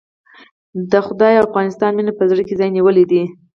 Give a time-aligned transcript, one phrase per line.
[0.91, 3.23] د خدای او افغانستان مينې په زړه کې ځای نيولی دی.